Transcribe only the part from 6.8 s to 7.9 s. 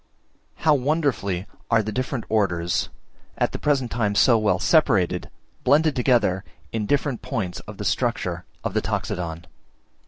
different points of the